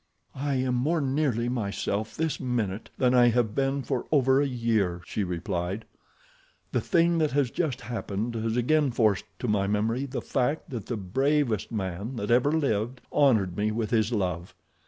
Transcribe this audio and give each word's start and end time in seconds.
"I 0.33 0.55
am 0.55 0.73
more 0.73 0.99
nearly 0.99 1.47
myself 1.47 2.15
this 2.17 2.39
minute 2.39 2.89
than 2.97 3.13
I 3.13 3.27
have 3.27 3.53
been 3.53 3.83
for 3.83 4.07
over 4.11 4.41
a 4.41 4.47
year," 4.47 5.03
she 5.05 5.23
replied. 5.23 5.85
"The 6.71 6.81
thing 6.81 7.19
that 7.19 7.33
has 7.33 7.51
just 7.51 7.81
happened 7.81 8.33
has 8.33 8.57
again 8.57 8.89
forced 8.89 9.25
to 9.37 9.47
my 9.47 9.67
memory 9.67 10.07
the 10.07 10.19
fact 10.23 10.71
that 10.71 10.87
the 10.87 10.97
bravest 10.97 11.71
man 11.71 12.15
that 12.15 12.31
ever 12.31 12.51
lived 12.51 13.01
honored 13.11 13.55
me 13.55 13.71
with 13.71 13.91
his 13.91 14.11
love. 14.11 14.55